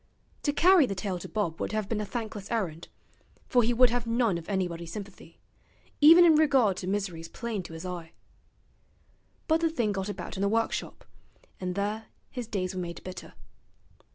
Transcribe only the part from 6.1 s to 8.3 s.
in regard to miseries plain to his eye.